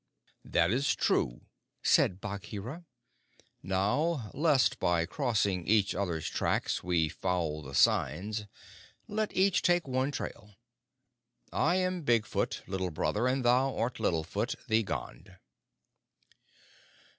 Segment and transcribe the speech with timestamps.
[0.43, 1.41] "That is true,"
[1.83, 2.85] said Bagheera.
[3.61, 8.47] "Now, lest by crossing each other's tracks we foul the signs,
[9.07, 10.55] let each take one trail.
[11.53, 15.37] I am Big Foot, Little Brother, and thou art Little Foot, the Gond."